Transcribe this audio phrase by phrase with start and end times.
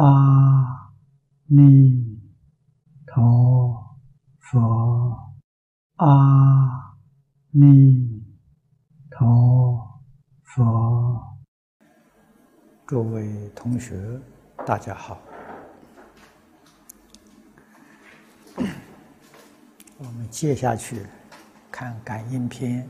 [0.00, 0.94] 阿
[1.46, 2.20] 弥
[3.04, 3.98] 陀
[4.38, 5.34] 佛，
[5.96, 6.94] 阿
[7.50, 8.22] 弥
[9.10, 10.00] 陀
[10.44, 11.20] 佛。
[12.84, 14.20] 各位同学，
[14.64, 15.20] 大家好。
[19.98, 21.04] 我们接下去
[21.72, 22.88] 看《感应篇》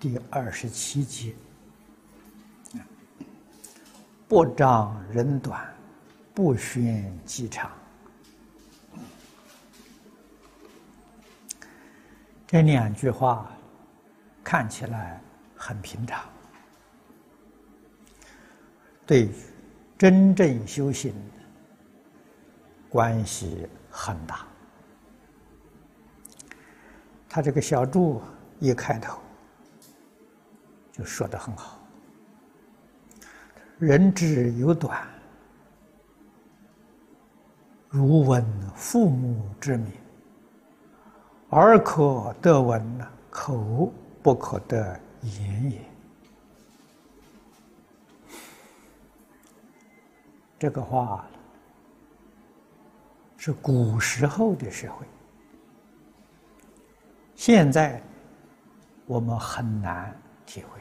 [0.00, 1.34] 第二十七节。
[4.28, 5.66] 不长人短，
[6.34, 7.70] 不宣机长。
[12.46, 13.50] 这两句话
[14.44, 15.18] 看起来
[15.56, 16.22] 很平常，
[19.06, 19.30] 对
[19.96, 21.14] 真正修行
[22.90, 24.46] 关系很大。
[27.30, 28.20] 他这个小注
[28.58, 29.18] 一开头
[30.92, 31.77] 就说的很好。
[33.78, 35.06] 人之有短，
[37.88, 39.92] 如闻父母之名，
[41.50, 42.82] 耳可得闻，
[43.30, 45.78] 口不可得言也。
[50.58, 51.24] 这个话
[53.36, 55.06] 是古时候的社会，
[57.36, 58.02] 现在
[59.06, 60.77] 我们很难体会。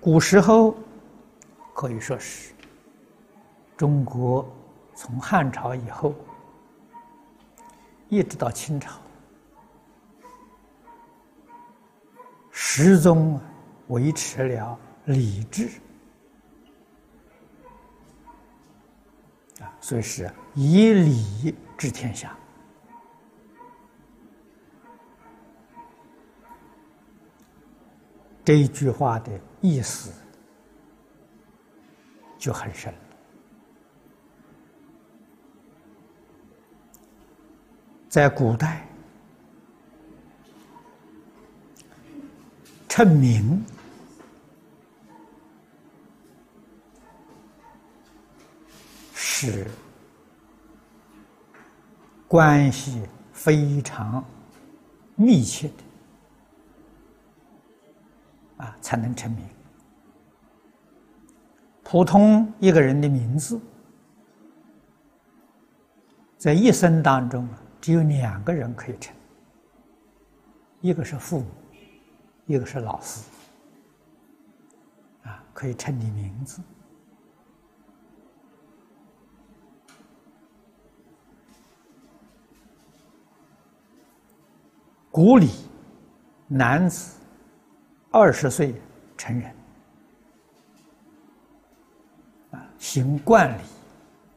[0.00, 0.76] 古时候
[1.74, 2.54] 可以说是
[3.76, 4.48] 中国
[4.94, 6.14] 从汉朝以后
[8.08, 9.00] 一直到清朝，
[12.50, 13.38] 始终
[13.88, 15.68] 维持了礼制
[19.60, 22.34] 啊，所以是以礼治天下。
[28.42, 30.12] 这一句话的意思
[32.38, 32.98] 就很深了。
[38.08, 38.88] 在古代，
[42.88, 43.62] 称名
[49.14, 49.66] 是
[52.26, 53.02] 关系
[53.32, 54.24] 非常
[55.16, 55.87] 密切的。
[58.58, 59.44] 啊，才能成名。
[61.82, 63.58] 普通一个人的名字，
[66.36, 67.48] 在一生当中
[67.80, 69.16] 只有两个人可以称，
[70.82, 71.46] 一个是父母，
[72.46, 73.24] 一个是老师。
[75.22, 76.60] 啊，可以称你名字。
[85.10, 85.48] 古礼，
[86.48, 87.17] 男子。
[88.10, 88.74] 二十岁
[89.18, 89.54] 成人，
[92.52, 93.62] 啊，行冠礼，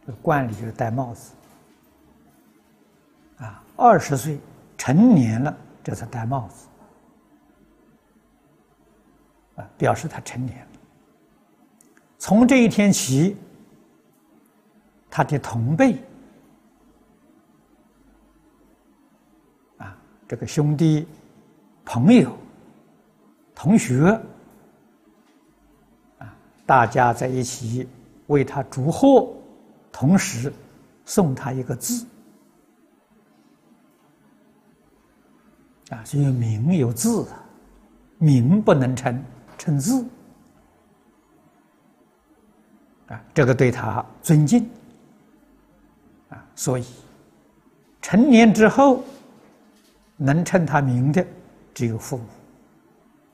[0.05, 1.31] 这冠礼就是戴帽子，
[3.37, 4.37] 啊，二十岁
[4.77, 6.67] 成年了，这才戴帽子，
[9.55, 10.67] 啊，表示他成年了。
[12.17, 13.37] 从这一天起，
[15.09, 15.97] 他的同辈，
[19.77, 21.07] 啊，这个兄弟、
[21.85, 22.37] 朋友。
[23.61, 24.19] 同学，
[26.17, 26.33] 啊，
[26.65, 27.87] 大家在一起
[28.25, 29.31] 为他祝贺，
[29.91, 30.51] 同时
[31.05, 32.03] 送他一个字，
[35.91, 37.27] 啊，所以名有字，
[38.17, 39.23] 名不能称，
[39.59, 40.03] 称字，
[43.09, 44.67] 啊，这个对他尊敬，
[46.29, 46.85] 啊，所以
[48.01, 49.03] 成年之后
[50.17, 51.23] 能称他名的
[51.75, 52.23] 只有父母。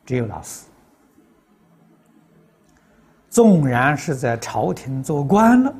[0.07, 0.66] 只有老师，
[3.29, 5.75] 纵然是在朝廷做官了，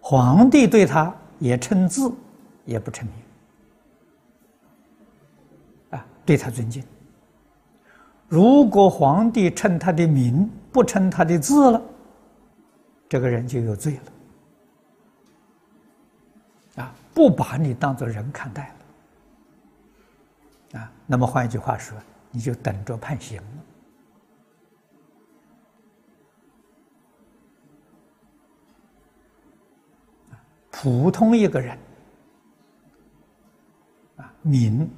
[0.00, 2.12] 皇帝对他也称字，
[2.64, 3.14] 也不称名，
[5.90, 6.82] 啊，对他尊敬。
[8.28, 11.80] 如果皇帝称他的名，不称他的字了，
[13.08, 14.00] 这个人就有罪
[16.76, 18.74] 了，啊，不把你当做人看待了。
[20.72, 21.96] 啊，那么换一句话说，
[22.30, 23.44] 你就等着判刑了。
[30.70, 31.78] 普通一个人，
[34.16, 34.90] 啊，名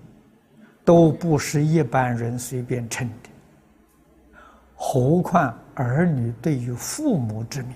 [0.84, 4.38] 都不是一般人随便称的，
[4.76, 7.74] 何况儿女对于父母之名，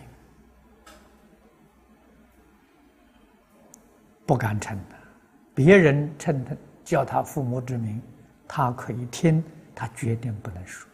[4.24, 4.96] 不敢称的，
[5.52, 6.56] 别人称他。
[6.88, 8.00] 叫他父母之名，
[8.48, 9.44] 他可以听，
[9.74, 10.88] 他决定不能说。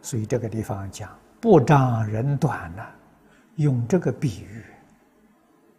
[0.00, 2.82] 所以这个地方讲不长人短呢，
[3.56, 4.64] 用这个比喻，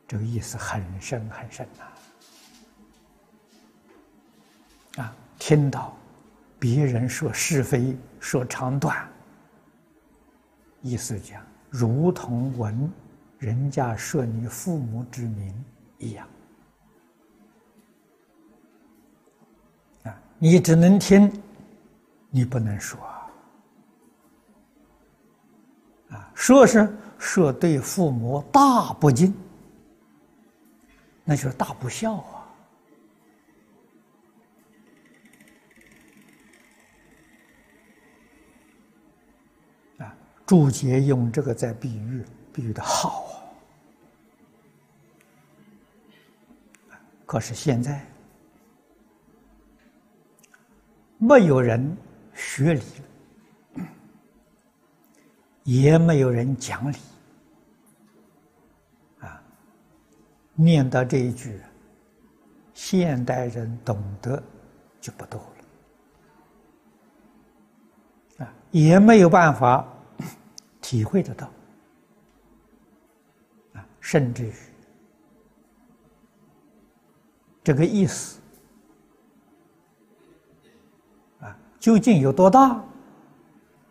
[0.07, 1.67] 这个意思很深很深
[4.95, 5.01] 呐。
[5.01, 5.97] 啊，听到
[6.59, 9.09] 别人说是非、说长短，
[10.83, 12.93] 意思讲如同闻
[13.39, 15.65] 人家说你父母之名
[15.97, 16.27] 一样。
[20.03, 21.31] 啊，你只能听，
[22.29, 22.99] 你不能说
[26.09, 26.29] 啊。
[26.33, 29.33] 说是说对父母大不敬，
[31.23, 32.49] 那就是大不孝啊！
[39.99, 40.13] 啊，
[40.45, 43.29] 注解用这个在比喻，比喻的好！
[47.25, 48.05] 可是现在
[51.33, 51.97] 没有人
[52.35, 52.81] 学理。
[55.63, 56.97] 也没有人讲理，
[59.21, 59.41] 啊，
[60.55, 61.57] 念到这一句，
[62.73, 64.43] 现代人懂得
[64.99, 65.39] 就不多
[68.37, 69.87] 了，啊，也没有办法
[70.81, 71.49] 体会得到，
[73.71, 74.53] 啊，甚至于
[77.63, 78.41] 这个意思，
[81.83, 82.81] 究竟有多大？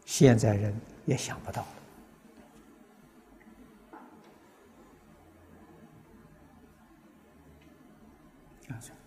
[0.06, 0.74] 现在人。
[1.04, 1.66] 也想不到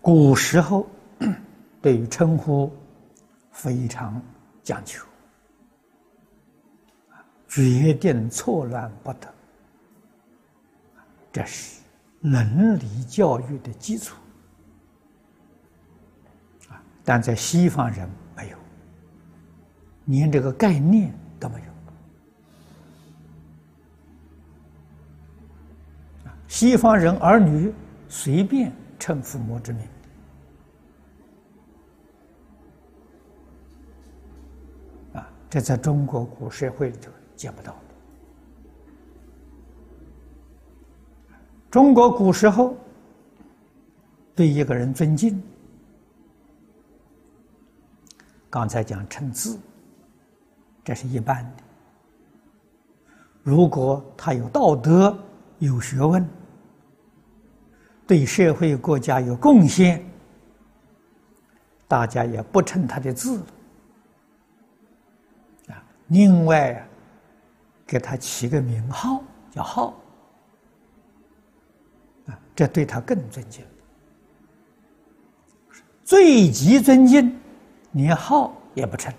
[0.02, 0.86] 古时候
[1.80, 2.70] 对于称呼
[3.50, 4.20] 非常
[4.62, 5.00] 讲究，
[7.48, 9.34] 决定错乱不得，
[11.32, 11.80] 这是
[12.20, 14.16] 伦理教育的基础
[16.68, 16.76] 啊！
[17.02, 18.06] 但在西方人，
[20.06, 21.66] 连这个概念都没有。
[26.48, 27.72] 西方人儿女
[28.08, 29.86] 随便称父母之名，
[35.12, 37.78] 啊，这在中国古社会里头见不到的。
[41.68, 42.74] 中国古时候
[44.34, 45.42] 对一个人尊敬，
[48.48, 49.58] 刚才讲称字，
[50.86, 51.64] 这是一般的。
[53.42, 55.18] 如果他有道德、
[55.58, 56.24] 有学问，
[58.06, 60.00] 对社会国家有贡献，
[61.88, 63.42] 大家也不称他的字
[65.66, 65.82] 啊。
[66.06, 66.86] 另外，
[67.84, 69.92] 给他起个名号叫号
[72.26, 73.64] 啊，这对他更尊敬。
[76.04, 77.36] 最极尊敬，
[77.90, 79.12] 连号也不称，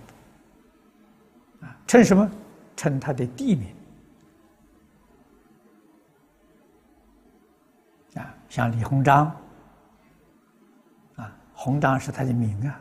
[1.88, 2.30] 称什么？
[2.76, 3.74] 称他的地名。
[8.16, 9.36] 啊像李鸿章，
[11.16, 12.80] 啊，鸿章是他的名啊，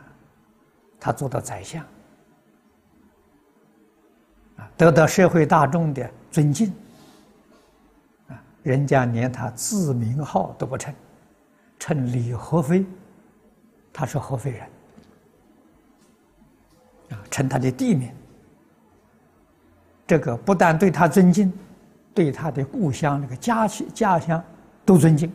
[0.99, 1.85] 他做到宰相，
[4.57, 6.73] 啊，得到社会大众的尊敬，
[8.29, 10.95] 啊，人家连他字名号都不称，
[11.79, 12.87] 称李合肥，
[13.93, 14.63] 他是合肥人，
[17.11, 18.15] 啊，称他的地名，
[20.07, 21.53] 这个不但对他尊敬，
[22.15, 24.43] 对他的故乡那个家乡家乡
[24.85, 25.33] 都尊敬。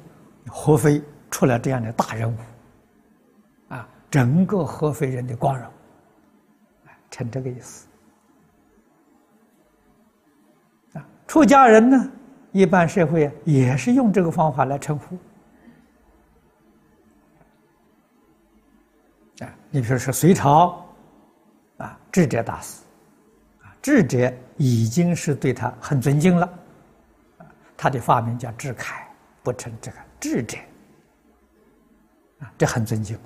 [0.47, 2.35] 合肥出了这样的大人物，
[3.69, 5.69] 啊，整个合肥人的光荣，
[7.11, 7.87] 成这个意思。
[10.93, 12.11] 啊，出家人呢，
[12.51, 15.15] 一般社会也是用这个方法来称呼。
[19.45, 20.83] 啊，你比如说隋朝，
[21.77, 22.81] 啊，智者大师，
[23.61, 26.47] 啊，智者已经是对他很尊敬了，
[27.75, 29.09] 他的发明叫智凯，
[29.41, 29.97] 不称这个。
[30.19, 30.55] 智者。
[32.41, 33.17] 啊，这很尊敬。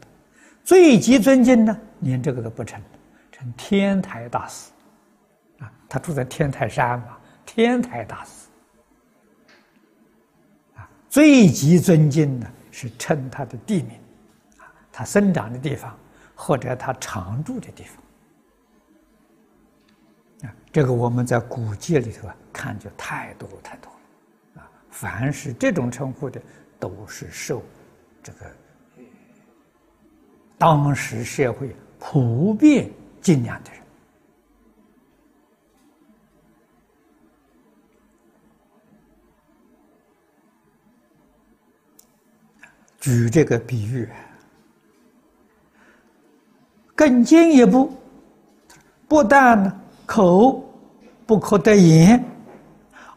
[0.64, 2.82] 最极尊敬呢，连这个都不称，
[3.34, 4.72] 称天台大师。
[5.60, 8.32] 啊，他住在天台山嘛，天台大师。
[10.78, 14.00] 啊，最极尊敬呢是称他的地名。
[14.60, 15.94] 啊，他生长的地方
[16.34, 18.02] 或者他常住的地方。
[20.72, 23.92] 这个我们在古籍里头啊看就太多太多
[24.56, 26.42] 了啊，凡是这种称呼的。
[26.78, 27.64] 都是受
[28.22, 28.40] 这个
[30.58, 33.82] 当时社会普遍敬仰的人。
[43.00, 44.08] 举这个比喻，
[46.94, 47.92] 更进一步，
[49.08, 50.64] 不但呢口
[51.26, 52.24] 不可得言，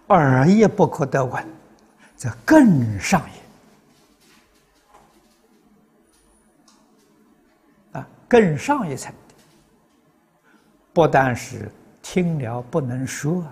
[0.09, 1.47] 耳也不可得闻，
[2.17, 3.23] 这更上
[7.93, 9.35] 也啊，更上一层的，
[10.93, 11.71] 不但是
[12.03, 13.45] 听了不能说，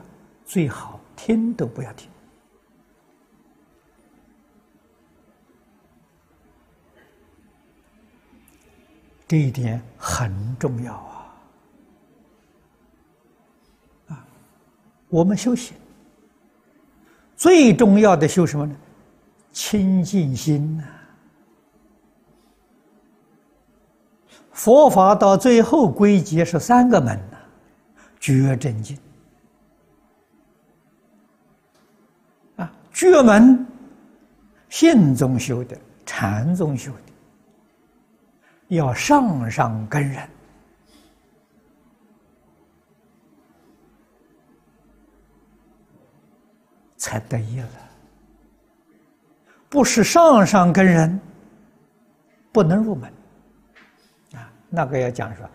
[0.44, 2.10] 最好听都不要听。
[9.28, 10.94] 这一点很重要！
[10.94, 11.15] 啊，
[15.08, 15.76] 我们修行
[17.36, 18.74] 最重要的修什么呢？
[19.52, 20.84] 清净心呐！
[24.52, 27.38] 佛法到最后归结是三个门呐：
[28.20, 28.98] 觉正净
[32.56, 33.66] 啊，觉门
[34.68, 36.98] 信中修的，禅中修的。
[38.68, 40.28] 要上上根人，
[47.06, 47.68] 才得意了。
[49.68, 51.20] 不是上上根人，
[52.50, 53.08] 不能入门。
[54.34, 55.48] 啊，那个要讲说，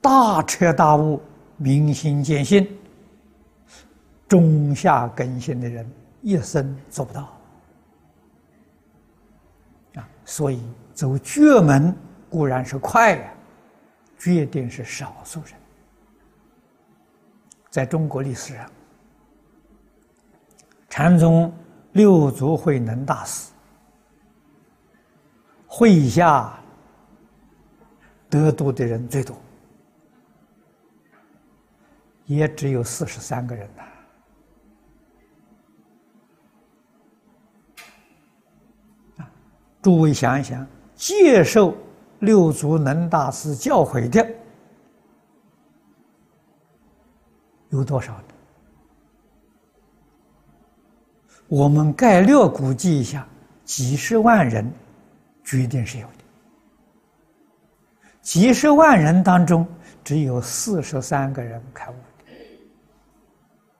[0.00, 1.20] 大彻大悟、
[1.58, 2.66] 明心见性、
[4.26, 5.86] 中下根性的人，
[6.22, 7.38] 一生做不到。
[9.96, 10.62] 啊，所以。
[10.94, 11.92] 走绝门
[12.30, 13.34] 固然是快呀，
[14.16, 15.54] 决定是少数人。
[17.68, 18.70] 在中国历史上，
[20.96, 21.52] 禅宗
[21.90, 23.52] 六祖慧能大师
[25.66, 26.56] 会下
[28.30, 29.36] 得度的人最多，
[32.26, 33.82] 也只有四十三个人呐。
[39.16, 39.30] 啊，
[39.82, 40.64] 诸位想一想。
[40.94, 41.74] 接受
[42.20, 44.24] 六祖能大师教诲的
[47.70, 48.33] 有多少呢？
[51.48, 53.26] 我们概略估计一下，
[53.64, 54.70] 几十万人，
[55.44, 56.24] 绝对是有的。
[58.22, 59.66] 几十万人当中，
[60.02, 62.24] 只有四十三个人开悟的，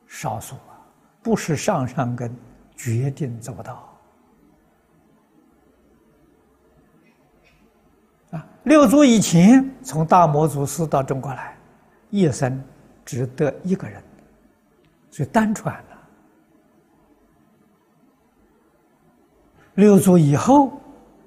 [0.06, 0.76] 少数啊，
[1.22, 2.30] 不是上上根，
[2.76, 3.90] 决定做不到。
[8.30, 11.56] 啊六祖以前从大摩祖师到中国来，
[12.10, 12.62] 一生
[13.04, 14.02] 只得一个人，
[15.10, 15.93] 所以单传了。
[19.74, 20.72] 六祖以后，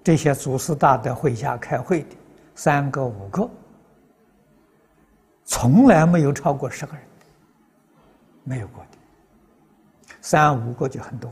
[0.03, 2.15] 这些祖师大德会下开会的
[2.55, 3.49] 三个五个，
[5.43, 7.03] 从来没有超过十个人，
[8.43, 8.97] 没有过的，
[10.21, 11.29] 三五个就很多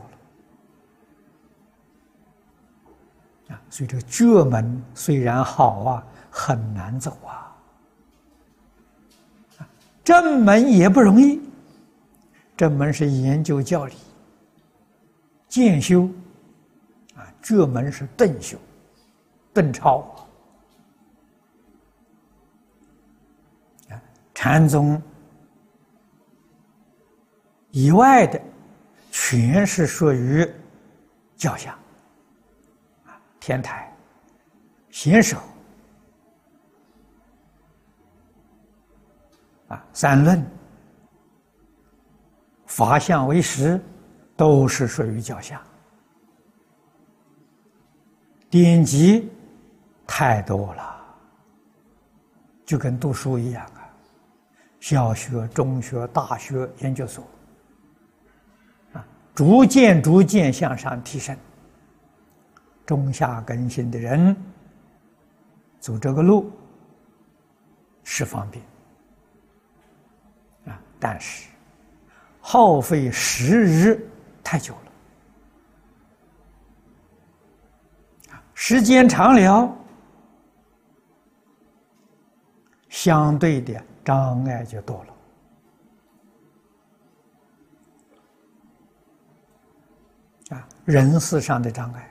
[3.48, 3.54] 了。
[3.54, 7.44] 啊，所以这个绝门虽然好啊，很难走啊。
[10.04, 11.40] 正门也不容易，
[12.56, 13.94] 正门是研究教理、
[15.48, 16.08] 渐修，
[17.46, 18.58] 这，门是顿修、
[19.54, 19.98] 顿超
[23.88, 24.02] 啊。
[24.34, 25.00] 禅宗
[27.70, 28.42] 以外的，
[29.12, 30.44] 全是属于
[31.36, 31.78] 教下。
[33.38, 33.96] 天台、
[34.90, 35.38] 贤手
[39.68, 40.44] 啊，三论、
[42.66, 43.80] 法相为实，
[44.36, 45.62] 都是属于脚下。
[48.48, 49.30] 典籍
[50.06, 51.04] 太多了，
[52.64, 53.90] 就跟读书一样啊，
[54.80, 57.26] 小学、中学、大学、研究所
[58.92, 61.36] 啊，逐渐逐渐向上提升。
[62.84, 64.36] 中下根性的人
[65.80, 66.52] 走这个路
[68.04, 68.64] 是方便
[70.66, 71.48] 啊，但是
[72.40, 74.08] 耗费时日
[74.44, 74.85] 太久了
[78.58, 79.70] 时间长了，
[82.88, 85.14] 相对的障碍就多了
[90.56, 92.10] 啊，人事上的障碍。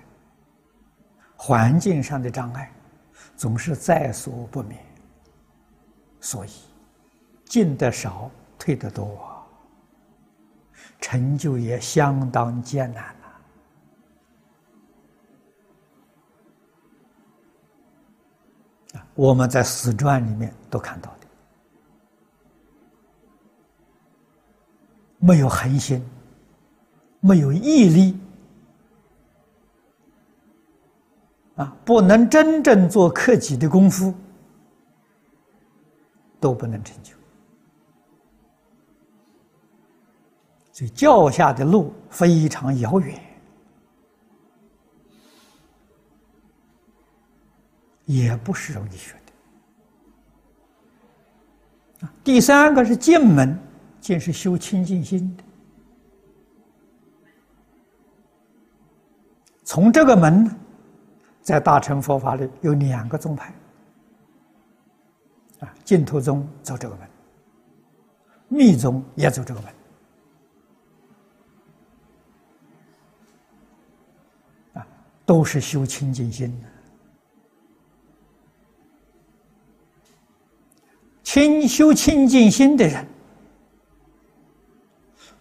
[1.36, 2.72] 环境上的障碍
[3.36, 4.80] 总是在所不免，
[6.22, 6.52] 所以
[7.46, 9.20] 进得少，退得多，
[11.02, 13.15] 成就也相当艰难
[19.16, 21.28] 我们在史传里面都看到的，
[25.20, 26.06] 没有恒心，
[27.22, 28.20] 没有毅力。
[31.56, 34.14] 啊，不能真正做克己的功夫，
[36.38, 37.16] 都不能成就。
[40.74, 43.18] 所以脚下的路非常遥远，
[48.06, 49.14] 也不是容易学
[52.02, 52.08] 的。
[52.24, 53.60] 第三个是进门，
[54.00, 55.44] 进是修清净心的。
[59.64, 60.50] 从这个门，
[61.42, 63.54] 在大乘佛法里有两个宗派，
[65.60, 67.10] 啊，净土宗走这个门，
[68.48, 69.74] 密宗也走这个门。
[74.74, 74.88] 啊
[75.26, 76.68] 都是修清净心的，
[81.36, 83.06] 清修清净心的人，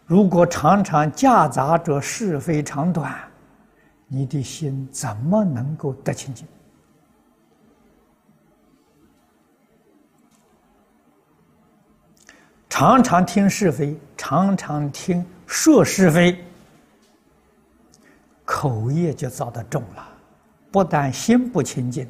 [0.07, 3.15] 如果常常夹杂着是非长短，
[4.09, 6.45] 你的心怎么能够得清净？
[12.69, 16.37] 常常听是非，常常听说是非。
[18.45, 20.09] 口业就造的重了，
[20.73, 22.05] 不但心不清净，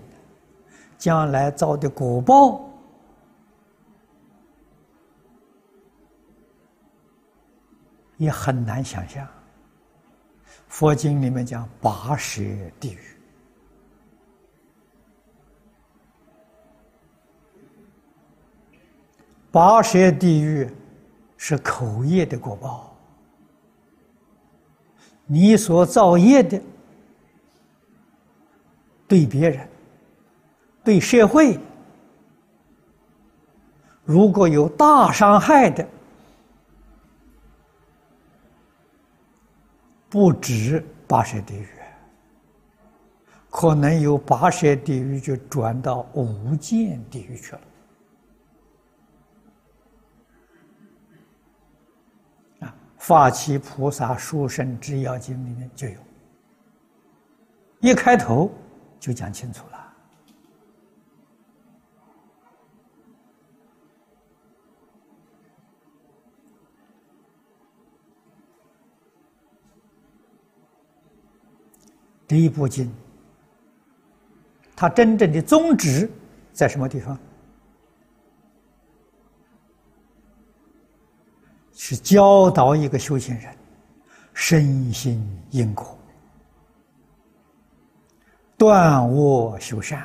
[0.97, 2.65] 将来造的果报
[8.17, 9.27] 也很难想象。
[10.69, 12.43] 佛经里面讲八舌
[12.81, 12.99] 地狱，
[19.53, 20.69] 八舌地狱
[21.37, 22.97] 是口业的果报。
[25.27, 26.61] 你所造业的，
[29.07, 29.69] 对别人、
[30.83, 31.59] 对社会，
[34.05, 35.89] 如果有大伤害的，
[40.15, 41.69] 不止八舌地狱，
[43.51, 47.61] 可能有八舌地狱就转到无间地狱去了。
[52.61, 55.99] 啊，《法起菩萨书生之要经里面就有，
[57.81, 58.49] 一开头
[59.01, 59.74] 就讲清楚了。
[72.35, 72.93] 这一部经，
[74.75, 76.11] 它真正的宗旨
[76.53, 77.17] 在什么地方？
[81.73, 83.57] 是教导一个修行人
[84.33, 85.97] 身心因果，
[88.59, 90.05] 断恶修善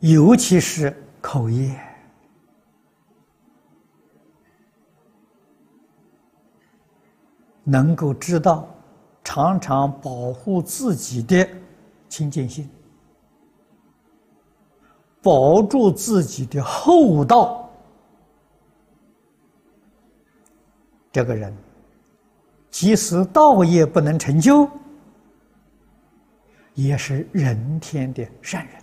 [0.00, 1.72] 尤其是口业，
[7.70, 8.66] 能够知道
[9.22, 11.46] 常常保护自己的
[12.08, 12.68] 清净心。
[15.20, 17.68] 保住自己的厚道，
[21.12, 21.54] 这个人
[22.70, 24.66] 即使道业不能成就，
[26.74, 28.76] 也是人天的善人。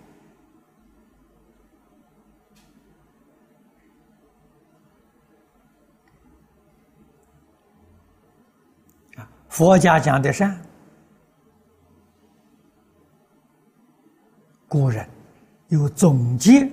[9.16, 10.60] 啊，佛家讲的善，
[14.68, 15.08] 古人。
[15.70, 16.70] 有总结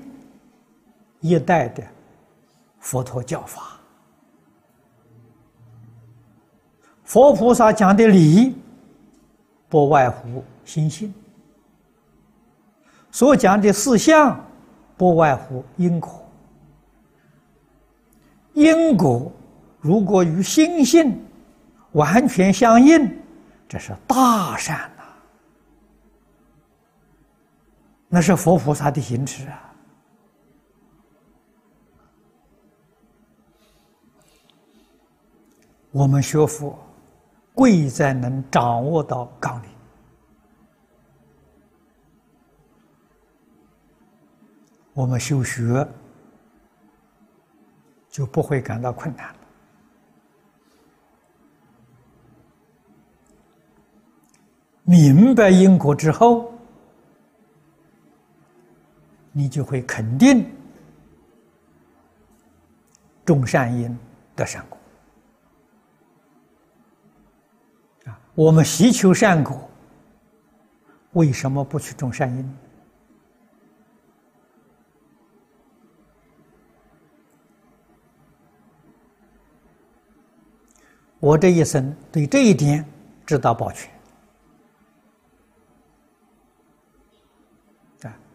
[1.20, 1.82] 一代的
[2.80, 3.78] 佛陀教法，
[7.04, 8.52] 佛菩萨讲的理，
[9.68, 11.08] 不外乎心性；
[13.12, 14.44] 所讲的事相，
[14.96, 16.20] 不外乎因果。
[18.54, 19.30] 因果
[19.80, 21.16] 如果与心性
[21.92, 23.20] 完全相应，
[23.68, 25.02] 这是大善呐。
[28.09, 29.68] 那是佛菩萨的行持啊！
[35.90, 36.78] 我们学佛，
[37.55, 39.70] 贵在能掌握到纲领，
[44.94, 45.87] 我们修学
[48.09, 49.35] 就不会感到困难
[54.84, 56.50] 明白因果之后。
[59.34, 60.46] 你就会肯定
[63.24, 63.98] 种善因
[64.36, 64.78] 得善果
[68.04, 68.20] 啊！
[68.34, 69.70] 我们希求善果，
[71.12, 72.56] 为什么不去种善因？
[81.20, 82.84] 我这一生对这一点
[83.24, 83.90] 知道保全。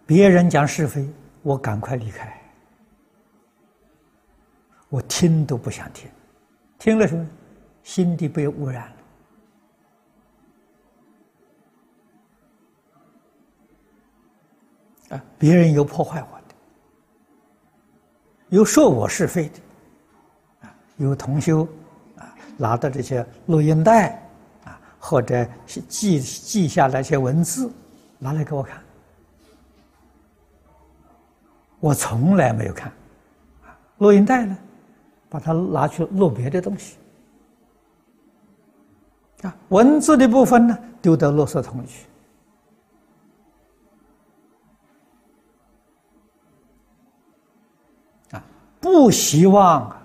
[0.07, 1.07] 别人讲是非，
[1.43, 2.33] 我赶快离开，
[4.87, 6.09] 我听都不想听，
[6.79, 7.27] 听了什么，
[7.83, 8.89] 心地被污染
[15.09, 15.17] 了。
[15.17, 16.55] 啊，别人有破坏我的，
[18.47, 19.59] 有说我是非的，
[20.61, 21.67] 啊，有同修
[22.15, 24.13] 啊拿到这些录音带
[24.63, 27.69] 啊，或者记记下那些文字，
[28.17, 28.81] 拿来给我看。
[31.87, 32.91] 我从来没有看，
[33.99, 34.57] 录音带呢，
[35.29, 36.97] 把它拿去录别的东西，
[39.43, 42.05] 啊，文字的部分呢丢到垃圾桶里去，
[48.35, 48.43] 啊，
[48.81, 49.95] 不希望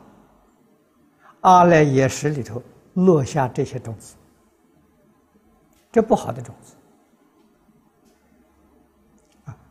[1.40, 2.62] 阿赖耶识里头
[2.94, 4.14] 落下这些种子，
[5.90, 6.76] 这不好的种子。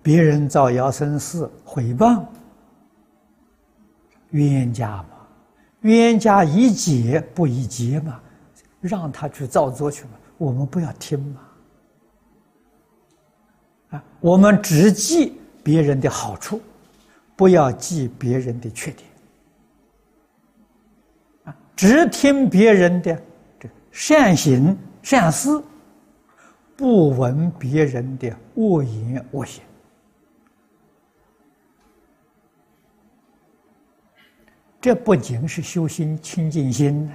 [0.04, 2.24] 别人造谣生事、诽谤
[4.32, 5.10] 冤家嘛，
[5.82, 8.20] 冤家宜解不宜结嘛，
[8.80, 11.42] 让他去造作去嘛，我们不要听嘛。
[13.92, 16.62] 啊，我们只记别人的好处，
[17.36, 19.08] 不要记别人的缺点。
[21.44, 23.22] 啊，只听别人的
[23.60, 25.62] 这善行善事，
[26.78, 29.62] 不闻别人的恶言恶行。
[34.82, 37.08] 这不仅是修心清净心，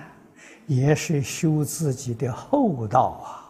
[0.67, 3.43] 也是修自己的厚道啊！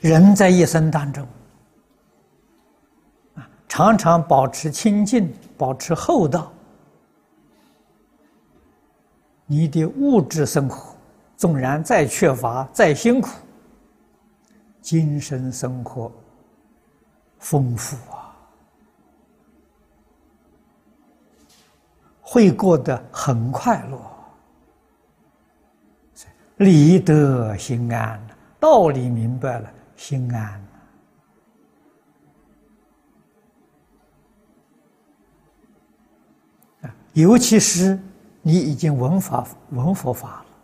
[0.00, 1.26] 人在一生当中
[3.34, 6.52] 啊，常常保持清净，保持厚道，
[9.46, 10.94] 你的物质生活
[11.36, 13.30] 纵然再缺乏、再辛苦。
[14.86, 16.12] 精神生活
[17.40, 18.32] 丰富啊，
[22.20, 24.00] 会过得很快乐，
[26.58, 28.24] 理得心安，
[28.60, 30.64] 道理明白了，心安。
[37.12, 37.98] 尤其是
[38.40, 40.55] 你已经闻法闻佛法了。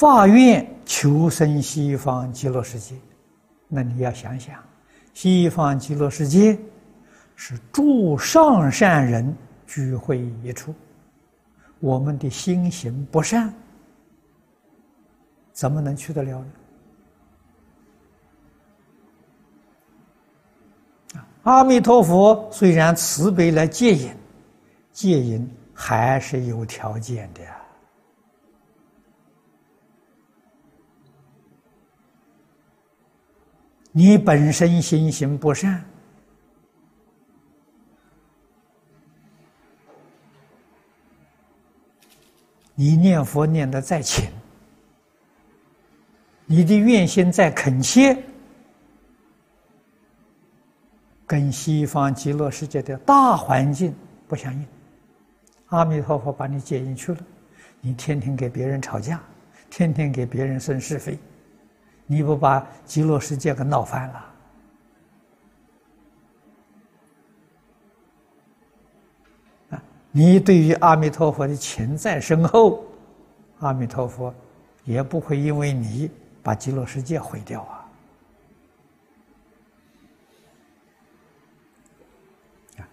[0.00, 2.94] 发愿求生西方极乐世界，
[3.68, 4.58] 那你要想想，
[5.12, 6.58] 西方极乐世界
[7.36, 9.36] 是诸上善人
[9.66, 10.74] 聚会一处，
[11.80, 13.52] 我们的心行不善，
[15.52, 16.46] 怎么能去得了呢？
[21.42, 24.10] 阿弥陀佛虽然慈悲来戒引，
[24.92, 27.42] 戒引还是有条件的。
[34.00, 35.84] 你本身心行不善，
[42.74, 44.24] 你念佛念的再勤，
[46.46, 48.16] 你的愿心再恳切，
[51.26, 53.94] 跟西方极乐世界的大环境
[54.26, 54.66] 不相应。
[55.66, 57.20] 阿弥陀佛把你接进去了，
[57.82, 59.22] 你天天给别人吵架，
[59.68, 61.18] 天天给别人生是非。
[62.10, 64.26] 你不把极乐世界给闹翻了？
[69.70, 69.82] 啊！
[70.10, 72.84] 你对于阿弥陀佛的情在深厚，
[73.60, 74.34] 阿弥陀佛
[74.82, 76.10] 也不会因为你
[76.42, 77.86] 把极乐世界毁掉啊！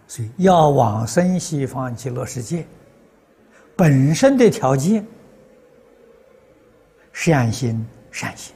[0.06, 2.64] 所以要往生西方极乐世界，
[3.74, 5.04] 本身的条件
[7.12, 8.54] 善心善行。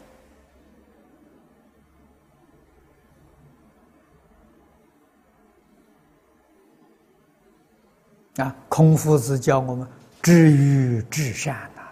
[8.37, 9.87] 啊，孔夫子教我们
[10.23, 11.83] 知于至善呐，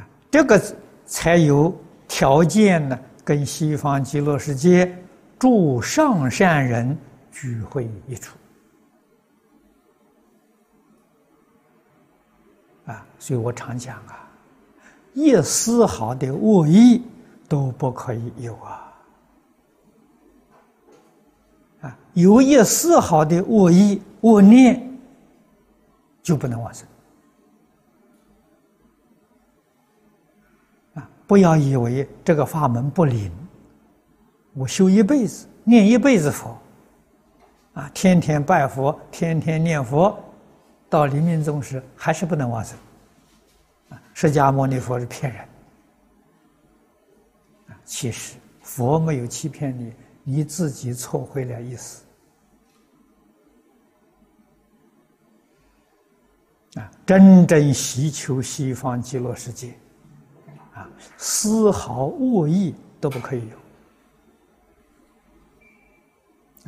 [0.00, 0.60] 啊，这个
[1.06, 1.74] 才有
[2.06, 4.94] 条件呢，跟西方极乐世界
[5.38, 6.96] 诸上善人
[7.32, 8.36] 聚会一处。
[12.84, 14.28] 啊，所以我常讲啊，
[15.14, 17.02] 一丝毫的恶意
[17.48, 18.85] 都不可以有啊。
[22.16, 24.98] 有一丝毫的恶意、恶念，
[26.22, 26.88] 就不能往生。
[30.94, 31.06] 啊！
[31.26, 33.30] 不要以为这个法门不灵，
[34.54, 36.56] 我修一辈子、念一辈子佛，
[37.74, 40.18] 啊，天天拜佛，天天念佛，
[40.88, 42.78] 到临命终时还是不能往生。
[44.14, 45.42] 释迦牟尼佛是骗人。
[47.68, 49.92] 啊，其实佛没有欺骗你，
[50.24, 52.04] 你自己错会了意思。
[56.76, 59.74] 啊，真正希求西方极乐世界，
[60.74, 60.86] 啊，
[61.16, 63.56] 丝毫恶意都不可以有。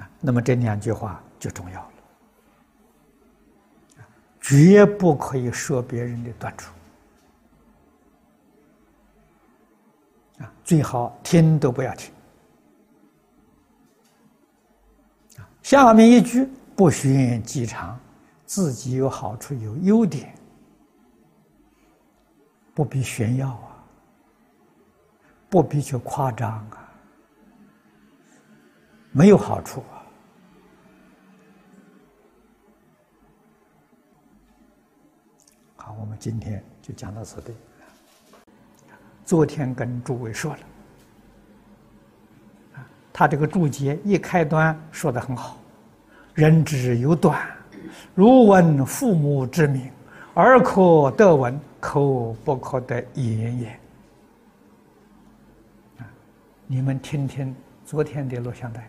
[0.03, 1.93] 啊，那么这两句话就重要了，
[4.41, 6.73] 绝不可以说别人的短处，
[10.39, 12.11] 啊，最好听都不要听。
[15.37, 18.01] 啊，下面一句不宣己长。
[18.49, 20.35] 自己有好处有优点，
[22.75, 23.85] 不必炫耀啊，
[25.51, 26.89] 不必去夸张啊，
[29.13, 30.01] 没有好处啊。
[35.77, 37.55] 好，我们今天就讲到此地。
[39.27, 40.61] 昨天跟诸位说了，
[43.13, 45.59] 他这个注解一开端说的很好，
[46.33, 47.47] 人之有短。
[48.15, 49.91] 如闻父母之名，
[50.35, 53.69] 耳可得闻，口不可得言也。
[55.99, 56.07] 啊，
[56.67, 58.89] 你们听听昨天的录像带，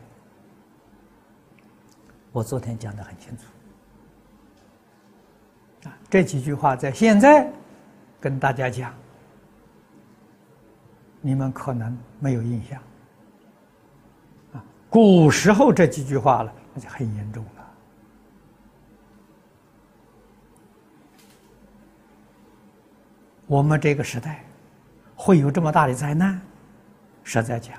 [2.32, 3.43] 我昨天讲的很清楚。
[5.88, 7.48] 啊，这几句话在现在
[8.19, 8.93] 跟大家讲，
[11.22, 12.82] 你们可能没有印象。
[14.54, 17.59] 啊，古时候这几句话了，那就很严重了。
[23.50, 24.44] 我们这个时代
[25.16, 26.40] 会有这么大的灾难，
[27.24, 27.76] 实在讲，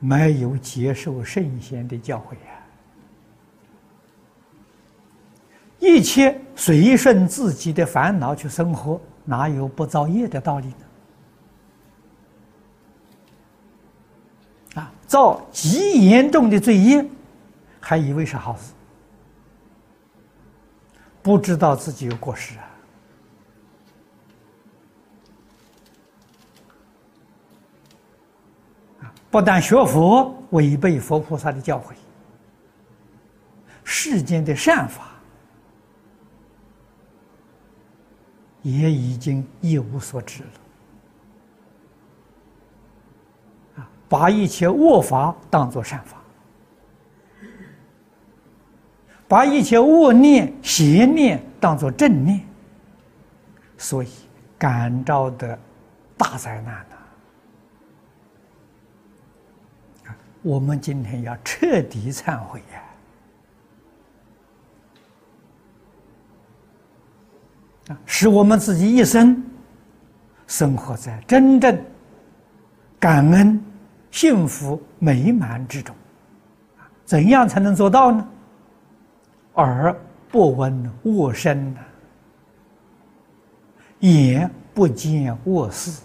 [0.00, 2.58] 没有接受圣贤的教诲呀，
[5.78, 10.66] 一切随顺自己的烦恼去生活，哪有不造业的道理
[14.74, 14.82] 呢？
[14.82, 17.06] 啊，造极严重的罪业，
[17.78, 18.72] 还以为是好事，
[21.22, 22.67] 不知道自己有过失啊。
[29.30, 31.92] 不但学佛违背佛菩萨的教诲，
[33.84, 35.08] 世间的善法
[38.62, 40.50] 也已经一无所知了。
[43.76, 46.16] 啊，把一切恶法当作善法，
[49.28, 52.42] 把一切恶念、邪念当作正念，
[53.76, 54.08] 所以
[54.56, 55.58] 感召的
[56.16, 56.96] 大灾难呢。
[60.42, 62.82] 我们今天要彻底忏悔呀！
[67.88, 69.42] 啊，使我们自己一生
[70.46, 71.78] 生活在真正
[72.98, 73.60] 感恩、
[74.10, 75.94] 幸福、美满之中。
[77.04, 78.28] 怎样才能做到呢？
[79.54, 79.96] 耳
[80.30, 81.74] 不闻恶声，
[84.00, 86.02] 眼不见恶事。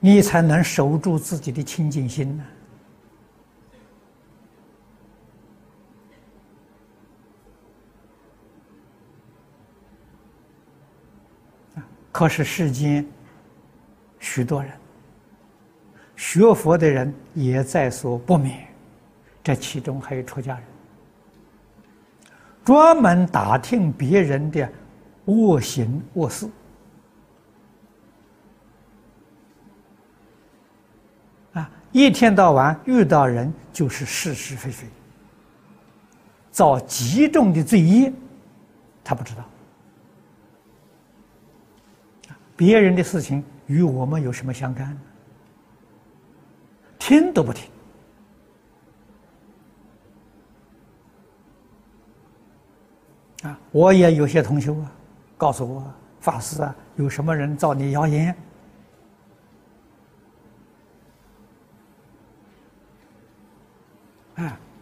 [0.00, 2.44] 你才能守住自己的清净心呢。
[12.10, 13.06] 可是世间
[14.18, 14.72] 许多人
[16.16, 18.66] 学佛的人也在所不免，
[19.42, 20.64] 这其中还有出家人，
[22.62, 24.70] 专门打听别人的
[25.26, 26.46] 恶行恶事。
[31.92, 34.86] 一天到晚遇到人就是是是非非，
[36.50, 38.12] 造极重的罪业，
[39.02, 39.44] 他不知道。
[42.56, 44.96] 别人的事情与我们有什么相干？
[46.98, 47.68] 听都不听。
[53.42, 54.92] 啊，我也有些同修啊，
[55.38, 55.82] 告诉我
[56.20, 58.36] 法师啊，有什么人造你谣言？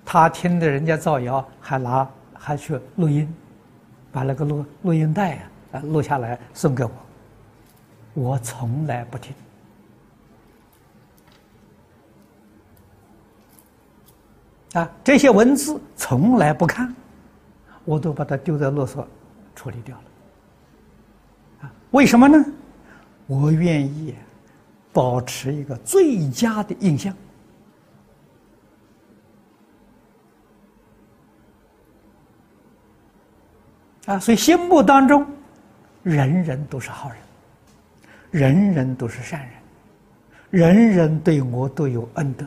[0.04, 3.32] 他听的人家造谣，还拿还去录音，
[4.10, 5.38] 把那个录录音带
[5.72, 6.90] 啊录下来送给我，
[8.14, 9.34] 我从来不听
[14.74, 16.94] 啊，这些文字从来不看，
[17.84, 19.06] 我都把它丢在勒索
[19.54, 20.04] 处理掉了
[21.62, 21.72] 啊？
[21.90, 22.44] 为什么呢？
[23.26, 24.14] 我愿意
[24.92, 27.14] 保持一个最佳的印象。
[34.08, 35.26] 啊，所以心目当中，
[36.02, 37.18] 人人都是好人，
[38.30, 39.38] 人人都是善
[40.50, 42.46] 人，人人对我都有恩德。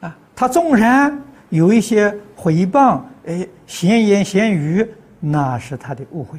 [0.00, 4.90] 啊，他纵然有一些诽谤、哎闲言闲语，
[5.20, 6.38] 那是他的误会，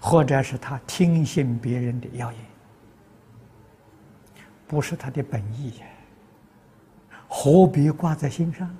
[0.00, 2.40] 或者是他听信别人的谣言，
[4.66, 5.86] 不是他的本意呀。
[7.34, 8.76] 何必挂在心上呢？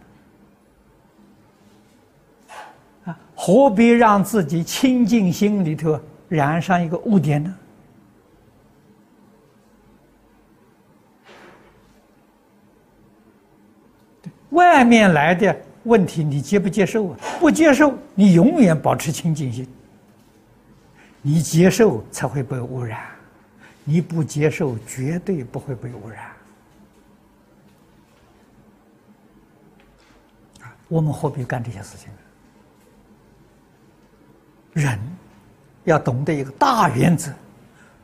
[3.07, 7.57] 啊，何必让自己清净心里头染上一个污点呢？
[14.51, 17.19] 外面来的问题，你接不接受啊？
[17.41, 19.67] 不接受，你永远保持清净心。
[21.23, 23.01] 你接受才会被污染，
[23.83, 26.31] 你不接受，绝对不会被污染。
[30.93, 32.11] 我们何必干这些事情？
[34.75, 34.99] 人
[35.85, 37.33] 要懂得一个大原则：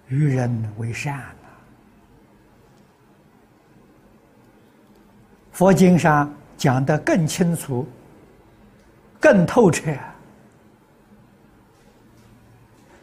[0.09, 1.23] 与人为善
[5.53, 7.87] 佛经上讲的更清楚、
[9.21, 9.95] 更透彻。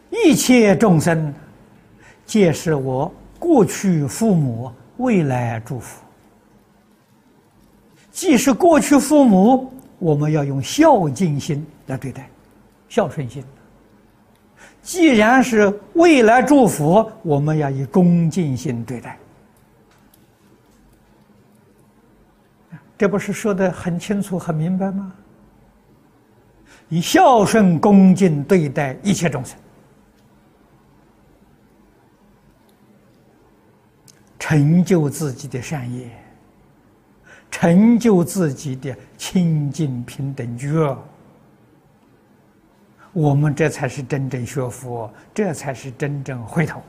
[0.10, 1.32] 一切众生，
[2.26, 6.05] 皆是我过去父母未来祝福。
[8.15, 9.71] 既是过去父母。
[9.99, 12.30] 我们要用孝敬心来对待，
[12.88, 13.43] 孝顺心。
[14.82, 19.17] 既然是未来祝福，我们要以恭敬心对待。
[22.97, 25.13] 这不是说的很清楚、很明白吗？
[26.89, 29.58] 以孝顺、恭敬对待一切众生，
[34.38, 36.10] 成就自己的善业。
[37.58, 40.98] 成就自己的清净平等觉，
[43.13, 46.84] 我们这才是真正学佛，这才是真正回头。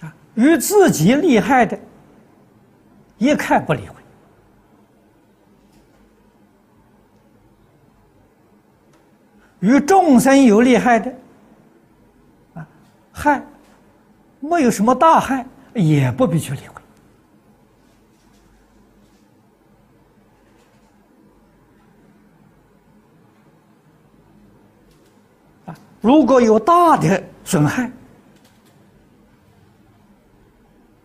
[0.00, 1.78] 啊，与自己厉害的，
[3.16, 3.94] 一看不理会；
[9.60, 11.14] 与众生有利害的，
[12.54, 12.68] 啊，
[13.12, 13.40] 害。
[14.44, 16.82] 没有什么大害，也不必去理会。
[25.64, 27.90] 啊，如果有大的损害，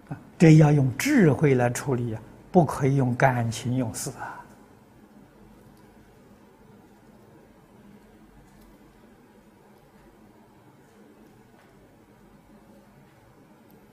[0.09, 2.21] 啊，这要用智慧来处理啊，
[2.51, 4.38] 不可以用感情用事啊。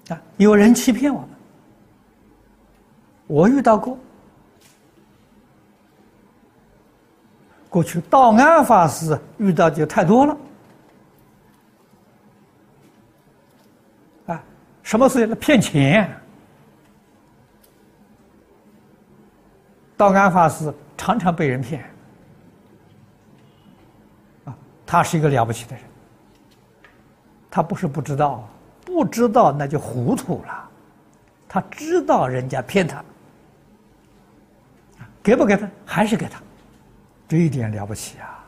[0.08, 0.22] 啊！
[0.36, 1.28] 有人欺骗我们，
[3.26, 3.98] 我遇到过。
[7.68, 10.36] 过去道安法师遇到就太多了。
[14.26, 14.42] 啊，
[14.82, 15.36] 什么事情？
[15.36, 16.08] 骗钱。
[19.96, 21.84] 道安法师常常被人骗。
[24.44, 25.84] 啊，他是一个了不起的人。
[27.50, 28.48] 他不是不知道。
[28.96, 30.70] 不知道那就糊涂了，
[31.46, 33.04] 他知道人家骗他，
[35.22, 36.40] 给不给他还是给他，
[37.28, 38.42] 这一点了不起啊！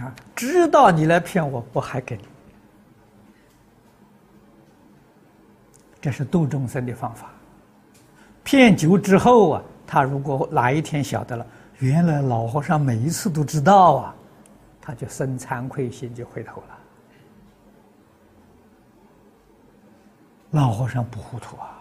[0.00, 2.24] 啊，知道你来骗我，我还给你，
[6.02, 7.30] 这是度众生的方法。
[8.44, 11.46] 骗久之后啊，他如果哪一天晓得了，
[11.78, 14.14] 原来老和尚每一次都知道啊，
[14.78, 16.77] 他就生惭愧心，就回头了。
[20.50, 21.74] 老和尚不糊涂啊！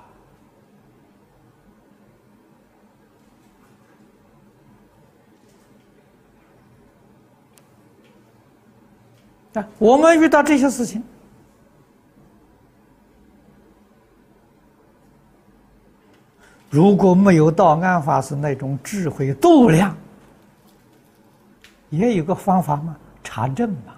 [9.53, 11.01] 啊，我们遇到这些事情，
[16.69, 19.97] 如果没有道安法师那种智慧度量，
[21.89, 23.96] 也有个方法嘛，查证嘛。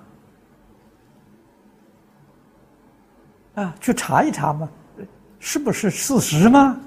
[3.60, 4.70] 啊，去查一查嘛，
[5.38, 6.80] 是不是事实吗？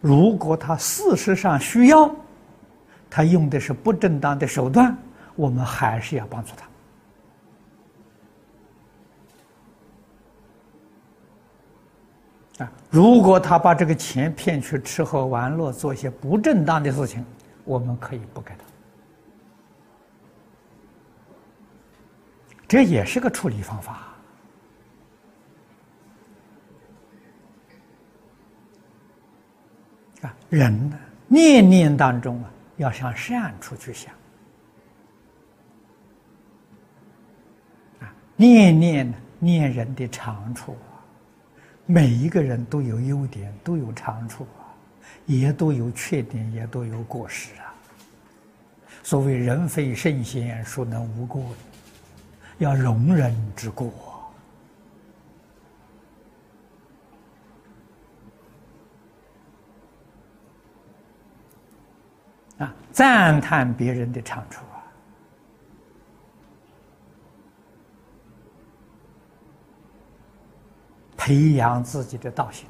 [0.00, 2.10] 如果他事实上需要，
[3.08, 4.96] 他用的是不正当的手段，
[5.36, 6.50] 我们还是要帮助
[12.56, 12.64] 他。
[12.64, 17.24] 啊，如果他把这个钱骗去吃喝玩乐，做一些不正当的事情，
[17.62, 18.64] 我们可以不给他，
[22.72, 24.02] 这也是个处理方法。
[30.22, 30.98] 啊，人呢，
[31.28, 34.14] 念念当中啊，要向善处去想。
[38.00, 41.04] 啊，念念念人的长处啊，
[41.84, 44.72] 每一个人都有优点，都有长处啊，
[45.26, 47.74] 也都有缺点，也都有过失啊。
[49.02, 51.54] 所谓人非圣贤，孰能无过？
[52.62, 53.90] 要容人之过。
[62.58, 64.78] 啊，赞叹别人的长处啊，
[71.16, 72.68] 培养自己的道行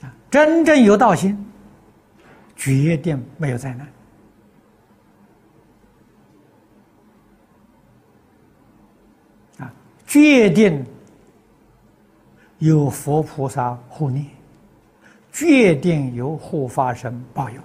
[0.00, 1.36] 啊，真正有道心，
[2.56, 3.86] 决定没有灾难
[9.58, 9.72] 啊，
[10.06, 10.84] 决定。
[12.58, 14.26] 有佛菩萨护念，
[15.30, 17.60] 决定有护法神保佑。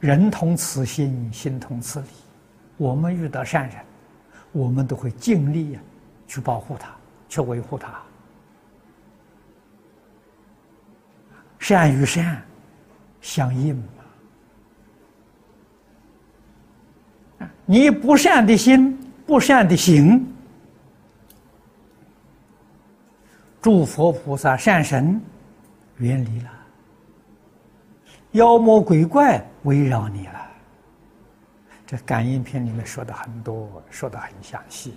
[0.00, 2.06] 人同此心，心同此理。
[2.78, 3.84] 我们遇到善人，
[4.52, 5.80] 我们都会尽力呀，
[6.26, 6.96] 去保护他，
[7.28, 8.02] 去维护他。
[11.58, 12.42] 善与善
[13.20, 13.82] 相应嘛。
[17.64, 18.96] 你不善的心，
[19.26, 20.24] 不善的行，
[23.60, 25.20] 诸佛菩萨、善神
[25.96, 26.50] 远离了，
[28.32, 30.46] 妖魔鬼怪围绕你了。
[31.84, 34.94] 这感应篇里面说的很多，说的很详细。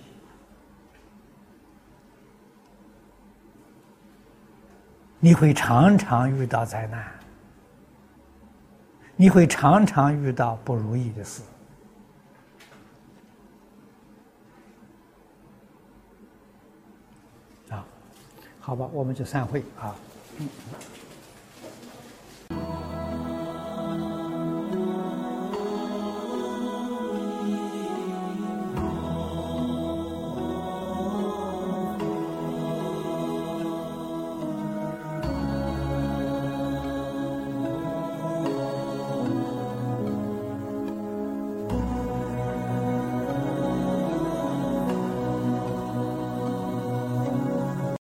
[5.20, 7.04] 你会常常遇到灾难，
[9.16, 11.42] 你会常常遇到不如意的事。
[17.68, 17.84] 啊
[18.58, 19.94] 好吧，我们就散会啊。